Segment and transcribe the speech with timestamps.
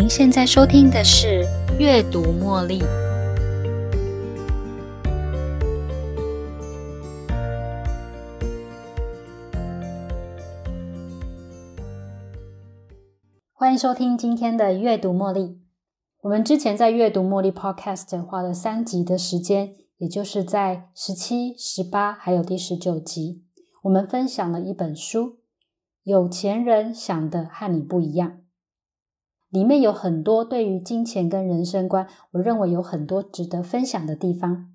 [0.00, 1.44] 您现在收听的是
[1.76, 2.78] 《阅读茉莉》。
[13.52, 15.40] 欢迎收听今天的《阅读茉莉》。
[16.20, 23.42] 我们之前在《阅读茉莉》Podcast 花了三集的时间，也就是在十七、十八还有第十九集，
[23.82, 25.24] 我们分享了一本书
[26.04, 28.30] 《有钱人想的和你不一样》。
[29.50, 34.72] 里面有很多对于金钱跟人生观，我认为有很多值得分享的地方。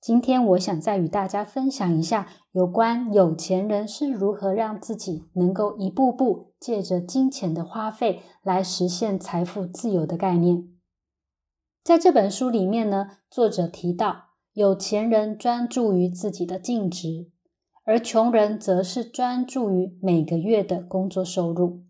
[0.00, 10.68] 今天我想再与大家分享一下有关有钱人是如何让自己能够一步步借着金钱的花费来实现财富自由的概念。
[11.84, 17.30] 在这本书里面呢，作者提到有钱人专注于自己的净值，
[17.84, 21.84] 而穷人则是专注于每个月的工作收入。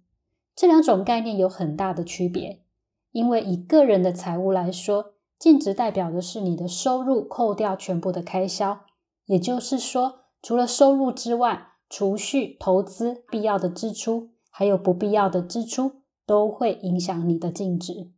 [0.54, 2.62] 这两种概念有很大的区别，
[3.10, 8.80] 因为以个人的财务来说，净值代表的是你的收入扣掉全部的开销，
[9.26, 18.12] 也就是说，除了收入之外，储蓄、投资、必要的支出，还有不必要的支出，都会影响你的净值。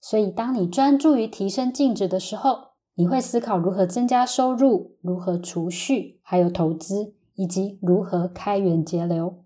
[0.00, 9.44] 所以，当你专注于提升净值的时候，你会思考如何增加收入，如何储蓄，还有投资，以及如何开源节流。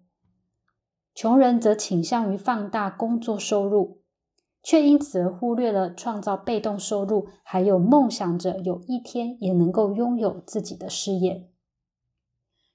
[1.15, 4.03] 穷人则倾向于放大工作收入，
[4.63, 11.49] 却因此而忽略了创造被动收入，还有梦想着有一天也能够拥有自己的事业。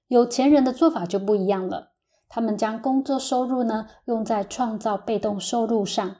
[0.08, 1.92] 有钱人的做法就不一样了，
[2.30, 6.16] 他们将工作收入呢用在创造被动收入上，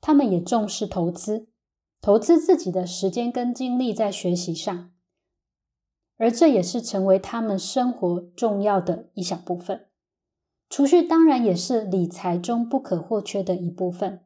[0.00, 1.48] 他们也重视投资，
[2.00, 4.90] 投资自己的时间跟精力在学习上，
[6.16, 9.89] 而这也是成为他们生活重要的一小部分。
[10.70, 14.20] 储蓄当然也是理财中不可或缺的一部分，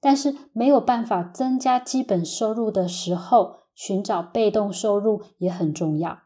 [0.00, 6.18] 但是没有办法增加基本收入的时候，寻找被动收入也很重要。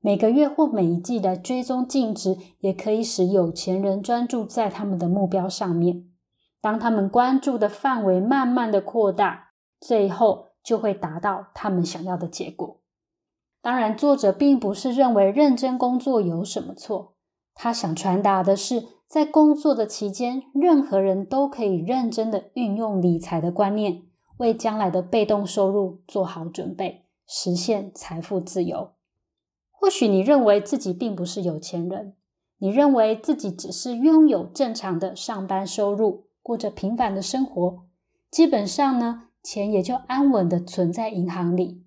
[0.00, 6.06] 每个月或每一季来追踪净值，也可以使有钱人专注在他们的目标上面。
[6.62, 12.80] 当他们关注的范围慢慢的扩大，最后就会达到他们想要的结果。
[13.60, 17.16] 当然，作者并不是认为认真工作有什么错。
[17.60, 24.04] 他想传达的是，在工作的期间，任何人都可以认真的运用理财的观念，
[24.36, 28.92] 为将来的被动收入做好准备，实现财富自由。
[29.72, 32.14] 或许你认为自己并不是有钱人，
[32.58, 37.86] 你认为自己只是拥有正常的上班收入，过着平凡的生活，
[38.30, 41.82] 基本上呢，钱也就安稳的存在银行里。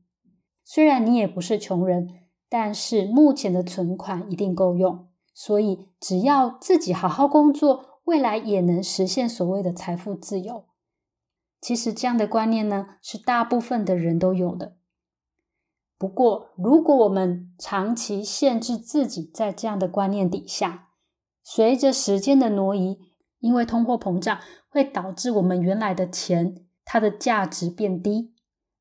[0.65, 2.09] 虽然你也不是穷人，
[2.49, 5.07] 但是目前的存款一定够用。
[5.33, 10.65] 所以，只要自己好好工作，未来也能实现所谓的财富自由。
[11.59, 14.77] 其实，这样的观念呢，是大部分的人都有的。
[15.97, 20.89] 不过，如果我们长期限制自己在这样的观念底下，
[21.43, 22.99] 随着时间的挪移，
[23.39, 24.39] 因为通货膨胀
[24.69, 28.33] 会导致我们原来的钱它的价值变低。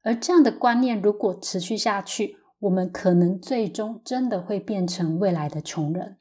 [0.03, 6.17] 而这样的观念如果持续下去，我们可能最终真的会变成未来的穷人。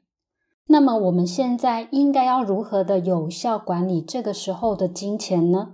[0.72, 5.72] 那么我们现在应该要如何的有效管理这个时候的金钱呢？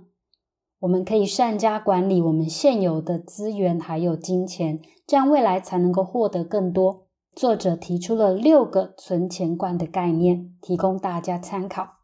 [0.79, 7.05] 我们可以善加管理我们现有的资源还有金钱，这样未来才能够获得更多。
[7.35, 11.97] 作者提出了六个存钱罐的概念，提供大家参考。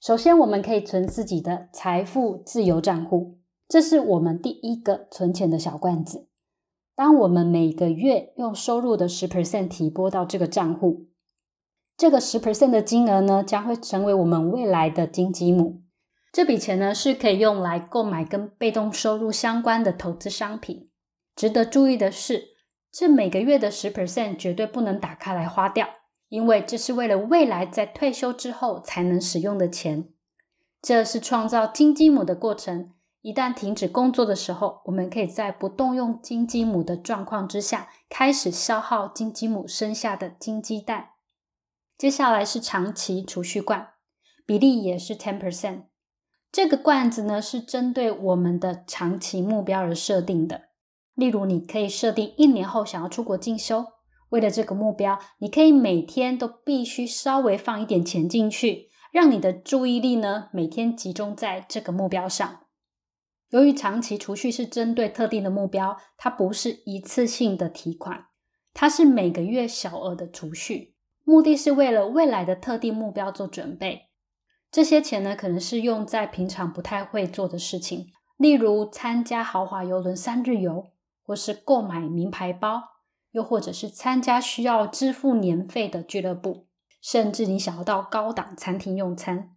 [0.00, 6.26] 首先，我们可以存自己的财富自由账户，这是我们第一个存钱的小罐子。
[6.96, 11.06] 当我们每个月用收入的十 percent 提拨到这个账户。
[11.96, 15.82] 这个十 percent 的金额呢，将会成为我们未来的金鸡母。
[16.32, 20.90] 这笔钱呢，是可以用来购买跟被动收入相关的投资商品。
[21.36, 22.48] 值得注意的是，
[22.90, 25.86] 这每个月的十 percent 绝对不能打开来花掉，
[26.28, 30.08] 因为这是为了未来在退休之后才能使用的钱。
[30.82, 32.90] 这是创造金鸡母的过程。
[33.22, 41.10] 一旦停止工作的时候，我们可以在不动用金鸡母的状况之下，开始消耗金鸡母生下的金鸡蛋。
[41.96, 43.90] 接下来是长期储蓄罐，
[44.44, 45.84] 比例也是 ten percent。
[46.50, 50.62] 这个罐子呢是针对我们的长期目标而设定的。
[51.14, 53.86] 例如，你可以设定一年后想要出国进修，
[54.30, 62.60] 为了这个目标，你可以每天都必须稍微放一点钱进去，让你的注意力呢每天集中在这个目标上。
[63.50, 68.26] 由于长期储蓄是针对特定的目标，它不是一次性的提款，
[68.72, 70.93] 它是每个月小额的储蓄。
[71.24, 74.10] 目的是为了未来的特定目标做准备。
[74.70, 80.90] 这些钱呢，可能是用在平常不太会做的事情，例如参加豪华游轮三日游，
[81.22, 82.82] 或是购买名牌包，
[83.30, 86.66] 又或者是参加需要支付年费的俱乐部，
[87.00, 89.50] 甚至你想要到高档餐厅用餐。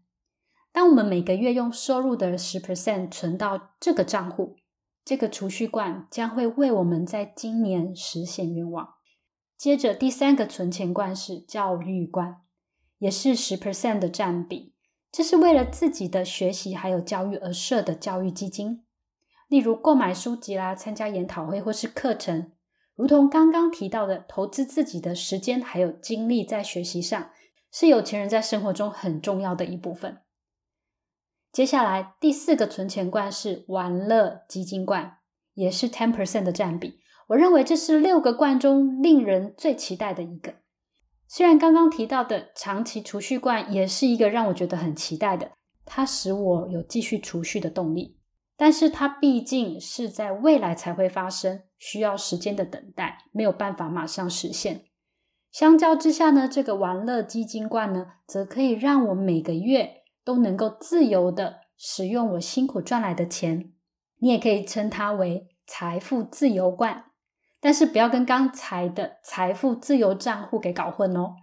[0.72, 4.58] 当我们每个月用收入的十 percent 存到这个账户，
[5.04, 8.97] 这个储蓄罐将会为我们在今年实现愿望。
[9.58, 12.42] 接着，第三个存钱罐是教育罐，
[13.00, 14.76] 也是十 percent 的占比。
[15.12, 18.86] 这是为了自己的学习还有教育而设的教育基金，
[19.48, 22.52] 例如购买书籍啦、参加研讨会或是课程，
[22.94, 27.32] 如同刚刚提到的，投资自己的时间还有精力在学习上，
[27.72, 30.22] 是有钱人在生活中很重要的一部分。
[31.52, 35.18] 接下来第四个存钱罐是玩乐基金罐，
[35.56, 37.00] 也是 ten percent 的占比。
[37.28, 40.56] 我认为这是六个罐中令人最期待的一个。
[41.28, 45.52] 虽然刚刚提到的长期储蓄罐也是一个让我觉得很期待的，
[45.86, 48.18] 它使我有继续储蓄的动力，
[48.56, 54.86] 但是它毕竟是在未来才会发生，需要时间的等待，没有办法马上实现。
[55.52, 63.74] 相较之下呢，这个玩乐基金罐呢，则可以让我每个月都能够自由的使用我辛苦赚来的钱，
[64.20, 67.04] 你也可以称它为财富自由罐。
[67.60, 71.36] 但是不要跟刚才的财富自由账户给搞混哦。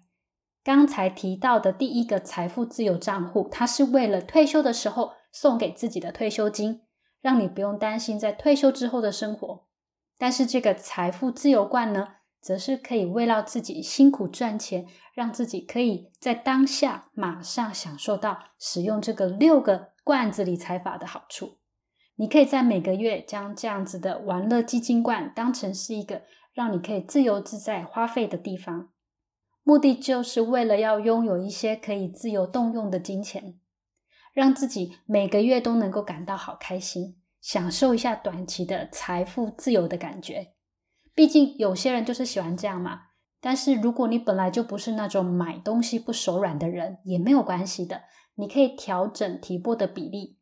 [0.63, 6.83] 刚才提到的第一个财富自由账户，它是为了退休的时候送给自己的退休金，
[7.21, 9.67] 让你不用担心在退休之后的生活。
[10.17, 12.09] 但是这个财富自由罐呢，
[12.41, 21.59] 则是可以为了自己辛苦赚钱，让自己可以在当下马上享受到使用这个六个罐子理财法的好处。
[22.17, 26.23] 你可以在每个月将这样子的玩乐基金罐当成是一个
[26.53, 28.91] 让你可以自由自在花费的地方，
[29.63, 33.59] 目的就是为了要拥有一些可以自由动用的金钱，
[34.33, 40.53] 让自己每个月都能够感到好开心，享受一下短期的财富自由的感觉。
[41.15, 43.03] 毕竟有些人就是喜欢这样嘛。
[43.41, 48.05] 但是如果你本来就不是那种买东西不手软的人，也没有关系的，
[48.37, 50.39] 你可以调整提拨的比例。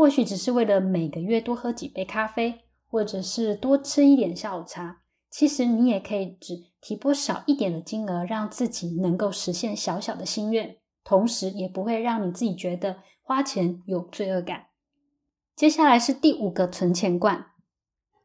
[0.00, 5.02] 或许只是为了每个月多喝几杯咖啡，或者是多吃一点下午茶。
[5.30, 14.68] 其实你也可以只提拨少一点的金额，让自己能够实现小小的心愿，同时也不会让你自己觉得花钱有罪恶感。
[15.54, 17.48] 接下来是第五个存钱罐，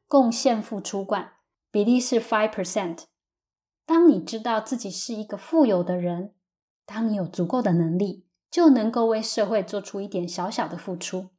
[0.07, 1.33] 贡献付出罐，
[1.69, 2.99] 比例是 five percent。
[3.85, 6.33] 当你知道自己是一个富有的人，
[6.85, 11.31] 当你有足够的能力，就能够为社会做出一点小小的付出。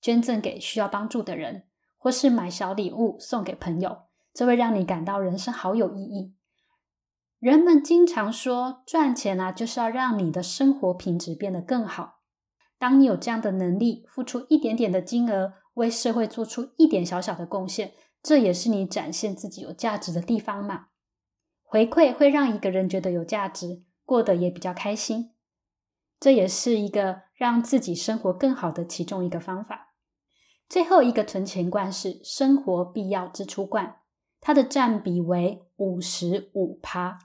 [0.00, 1.64] 捐赠给需要帮助的人，
[1.96, 4.02] 或是买小礼物送给朋友，
[4.32, 6.34] 这会让你感到人生好有意义。
[7.38, 12.20] 人们经常说，赚钱啊，就是要让你的生活品质变得更好。
[12.78, 17.92] 当你有这样的能力，付出一点点的金额，为社会做出一点小小的贡献，
[18.22, 20.86] 这也是你展现自己有价值的地方嘛。
[21.62, 25.34] 回馈会让一个人觉得有价值，过得也比较开心。
[26.18, 29.89] 这也是一个让自己生活更好的其中一个方法。
[30.70, 33.96] 最后一个存钱罐是生活必要支出罐，
[34.40, 37.18] 它的占比为五十五趴，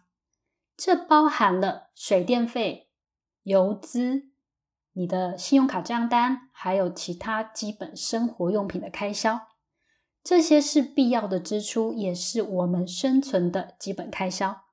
[0.75, 2.89] 这包含了水电费、
[3.43, 4.29] 油资、
[4.93, 9.41] 你的信用卡账单，还有其他基本生活用品的开销，
[10.23, 14.63] 这些是必要的支出，也是我们生存的基本开销。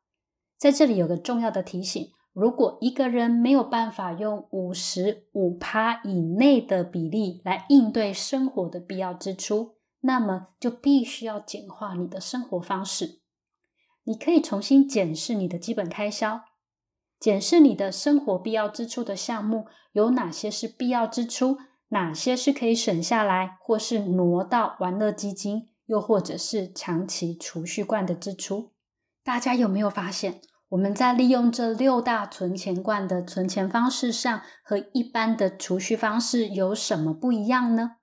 [0.57, 2.11] 在这里有个重要的提醒。
[2.33, 13.21] 如果一个人没有办法用五十五趴以内的比例来应对生活的必要支出，那么就必须要简化你的生活方式。
[14.05, 16.41] 你可以重新检视你的基本开销，
[17.21, 21.59] 检视你的生活必要支出的项目有哪些是必要支出，
[21.89, 28.73] 哪些是可以省下来，或是挪到玩乐基金，又或者是长期储蓄罐的支出。
[29.23, 30.41] 大家有没有发现？
[30.73, 37.97] 我们在利用这六大存钱罐的存钱方式上，和一般的储蓄方式有什么不一样呢？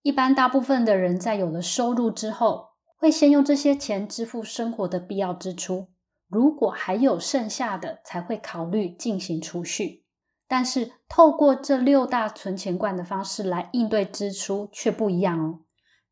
[0.00, 5.88] 一般大部分的人在有了收入之后，会先用这些钱支付生活的必要支出，
[6.26, 10.06] 如果还有剩下的，才会考虑进行储蓄。
[10.48, 15.60] 但是透过这六大存钱罐的方式来应对支出却不一样哦，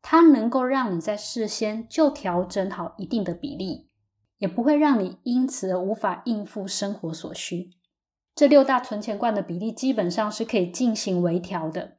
[0.03, 3.89] 它能够让你在事先就调整好一定的比例。
[4.37, 7.71] 也不会让你因此而无法应付生活所需。
[8.33, 11.97] 这六大存钱罐的比例基本上是可以进行微调的。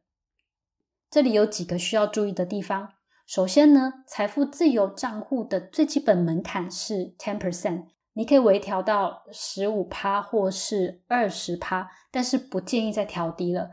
[1.10, 2.90] 这里有几个需要注意的地方。
[3.26, 13.70] 首先呢，财富自由账户的最基本门槛是 ten percent，你可以微调到十五趴或是二十趴，但是不建议再调低了。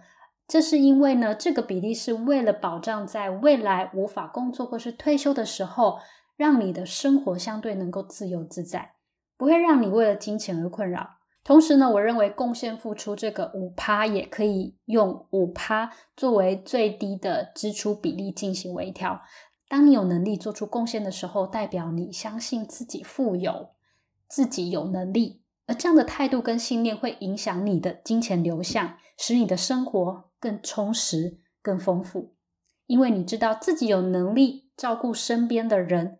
[0.47, 5.99] 这是因为呢，这个比例是为了保障在未来无法工作或是退休的时候，
[6.35, 8.93] 让你的生活相对能够自由自在，
[9.37, 11.17] 不会让你为了金钱而困扰。
[11.43, 19.21] 同时呢，我认为贡献付出这个五趴也可以用五趴作为最低的支出比例进行微调。
[19.67, 23.71] 当你有能力做出贡献的时候，代表你相信自己富有，
[24.27, 25.41] 自己有能力。
[25.65, 32.35] 而这样的态度跟信念会影响你的金钱流向，使你的生活更充实、更丰富。
[32.85, 36.19] 因为你知道自己有能力照顾身边的人，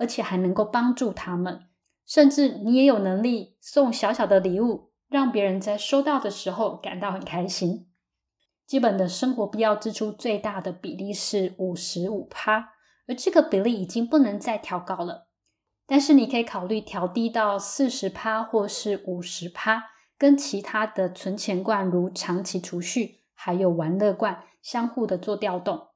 [0.00, 1.66] 而且还能够帮助他们，
[2.06, 7.86] 甚至你也有能力送小小的礼物，让别人在收到的时候感到很开心。
[8.66, 12.70] 基本的生活必要支出最大的比例是五十五趴，
[13.06, 15.28] 而这个比例已经不能再调高了。
[15.86, 19.82] 但是你可以考虑调低到四十趴或是五十趴，
[20.16, 25.89] 跟其他的存钱罐如长期储蓄还有玩乐罐相互的做调动。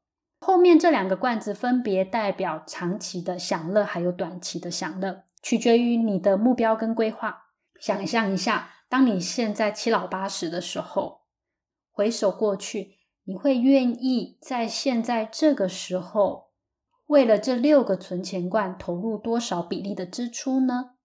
[0.46, 7.46] 后面这两个罐子分别代表长期的享乐还有短期的享乐，取决于你的目标跟规划。
[7.80, 11.22] 想象一下，当你现在七老八十的时候，
[11.90, 16.50] 回首过去，你会愿意在现在这个时候？
[17.06, 20.96] 为了这六个存钱罐投入多少比例的支出呢？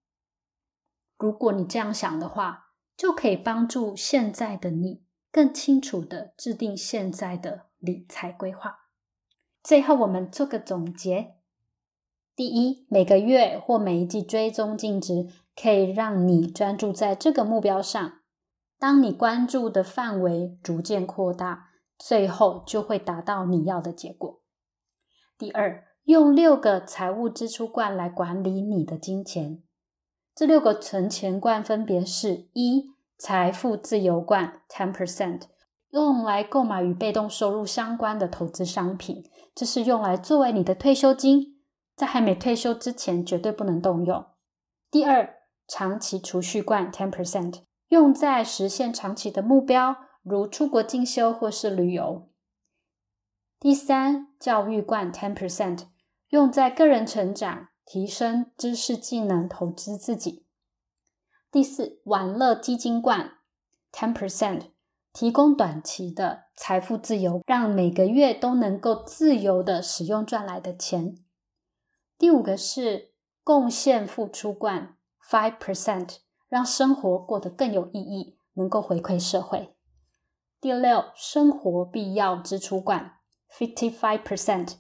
[1.18, 8.89] 如果你这样想的话，就可以帮助现在的你更清楚的制定现在的理财规划。
[9.70, 11.36] 最后，我们做个总结：
[12.36, 18.14] 第一，每个月或每一季追踪净值，可以让你专注在这个目标上。
[18.80, 21.68] 当你关注的范围逐渐扩大，
[22.00, 24.42] 最后就会达到你要的结果。
[25.38, 25.86] 第二。
[26.06, 29.62] 用六个财务支出罐来管理你的金钱。
[30.34, 35.44] 这六个存钱罐分别是：一、财富自由罐 （ten percent），
[35.92, 39.24] 用来购买与被动收入相关的投资商品，
[39.56, 41.60] 这是用来作为你的退休金，
[41.96, 44.26] 在还没退休之前绝对不能动用。
[44.92, 45.36] 第二，
[45.68, 52.30] 长期储蓄罐 （ten percent），用在实现长期的目标，如出国进修或是旅游。
[53.60, 55.88] 第三，教育罐 （ten percent）。
[56.30, 60.46] 用在个人成长、提升知识技能、投资自己。
[61.52, 63.40] 第四，玩乐基金罐
[63.92, 64.66] ，ten percent，
[65.20, 71.18] 提供短期的财富自由，让每个月都能够自由的使用赚来的钱。
[72.18, 73.12] 第五个是
[73.44, 79.76] 贡献付出罐，five percent，让生活过得更有意义，能够回馈社会。
[80.62, 83.16] 第六，生活必要支出罐
[83.52, 84.76] ，fifty five percent。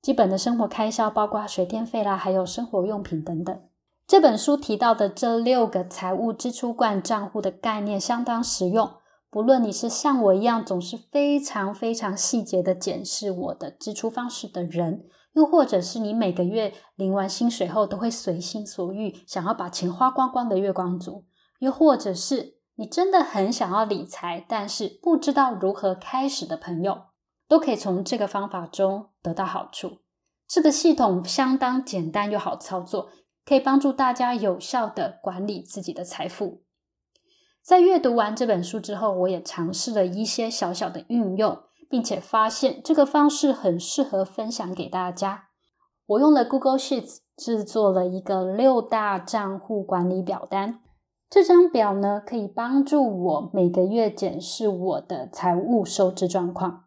[0.00, 3.60] 基本的生活开销包括水电费啦，还有生活用品等等。
[4.06, 8.88] 这本书提到的这六个财务支出罐账户的概念相当实用。
[9.30, 15.04] 不论你是像我一样总是非常非常细节的检视我的支出方式的人，
[15.34, 21.26] 又或者是你每个月领完薪水后都会随心所欲想要把钱花光光的月光族，
[21.58, 27.08] 又或者是你真的很想要理财，但是不知道如何开始的朋友。
[27.48, 30.00] 都可以从这个方法中得到好处。
[30.46, 33.08] 这个系统相当简单又好操作，
[33.46, 36.64] 可以帮助大家有效的管理自己的财富。
[37.68, 41.58] 在阅读完这本书之后，我也尝试了一些小小的运用，
[41.90, 45.48] 并且发现这个方式很适合分享给大家。
[46.06, 50.80] 我用了 Google Sheets 制作了一个六大账户管理表单。
[51.28, 56.84] 这张表呢，可以帮助我每个月检视我的财务收支状况。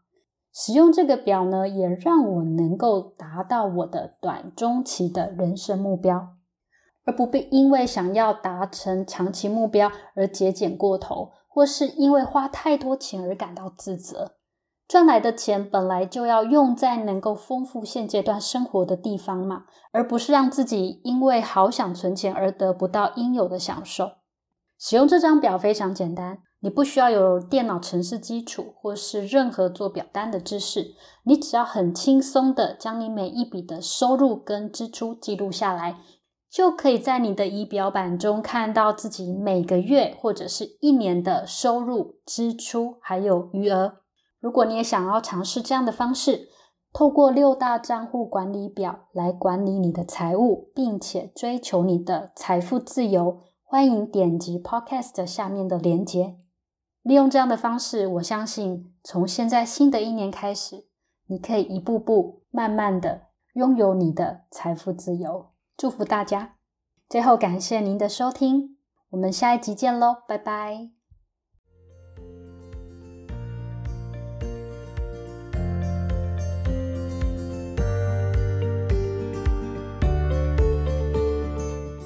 [0.51, 6.29] 使用这个表呢，也让我能够达到我的短中期的人生目标，
[7.05, 14.35] 而不必因为想要达成长期目标而节俭过头，或是因为花太多钱而感到自责。
[14.87, 24.11] 赚来的钱本来就要用在能够丰富现阶段生活的地方嘛，而不是让自己因为好想存钱而得不到应有的享受。
[24.77, 26.39] 使用这张表非常简单。
[26.63, 30.93] 你不需要有电脑程式基础，或是任何做表单的知识，
[31.23, 35.97] 你只要很轻松的将你每一笔的收入跟支出记录下来，
[36.51, 43.99] 就可以在你的仪表板中看到自己每个月或者是一年的收入、支出还有余额。
[44.41, 46.49] 如果你也想要尝试这样的方式，
[46.91, 56.35] 透过六大账户管理表来管理你的财务，并且追求你的财富自由，欢迎点击 Podcast 下面的链接。
[57.01, 60.87] 利用这样的方式，我相信从现在新的一年开始，
[61.27, 65.50] 你可以一步步、慢慢的拥有你的财富自由。
[65.81, 66.57] 祝福大家。
[67.09, 68.77] 最后，感谢您的收听，
[69.09, 70.91] 我们下一集见喽，拜拜。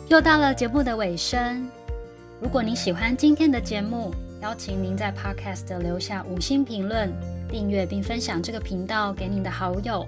[0.07, 1.69] 又到了节目的尾声，
[2.39, 4.09] 如果您喜欢今天的节目，
[4.41, 7.11] 邀请您在 Podcast 留下五星评论、
[7.49, 10.07] 订阅并分享这个频道给您的好友。